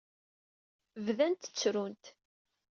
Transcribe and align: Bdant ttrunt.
Bdant 1.05 1.43
ttrunt. 1.55 2.03